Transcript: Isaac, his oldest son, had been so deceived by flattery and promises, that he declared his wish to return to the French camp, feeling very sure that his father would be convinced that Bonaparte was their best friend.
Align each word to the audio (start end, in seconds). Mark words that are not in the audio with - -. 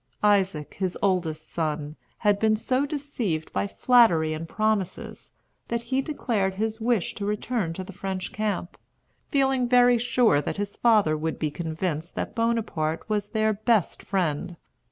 Isaac, 0.23 0.73
his 0.79 0.97
oldest 1.03 1.47
son, 1.47 1.95
had 2.17 2.39
been 2.39 2.55
so 2.55 2.87
deceived 2.87 3.53
by 3.53 3.67
flattery 3.67 4.33
and 4.33 4.49
promises, 4.49 5.31
that 5.67 5.83
he 5.83 6.01
declared 6.01 6.55
his 6.55 6.81
wish 6.81 7.13
to 7.13 7.23
return 7.27 7.71
to 7.73 7.83
the 7.83 7.93
French 7.93 8.33
camp, 8.33 8.79
feeling 9.29 9.69
very 9.69 9.99
sure 9.99 10.41
that 10.41 10.57
his 10.57 10.75
father 10.75 11.15
would 11.15 11.37
be 11.37 11.51
convinced 11.51 12.15
that 12.15 12.33
Bonaparte 12.33 13.07
was 13.09 13.27
their 13.27 13.53
best 13.53 14.01
friend. 14.01 14.57